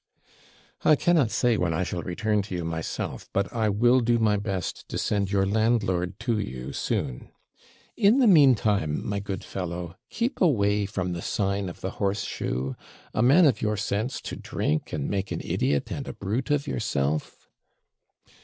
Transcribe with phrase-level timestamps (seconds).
[0.83, 4.35] 'I cannot say when I shall return to you myself, but I will do my
[4.35, 7.29] best to send your landlord to you soon.
[7.95, 12.75] In the meantime, my good fellow, keep away from the sign of the Horse shoe
[13.13, 16.65] a man of your sense to drink and make an idiot and a brute of
[16.65, 17.47] yourself!'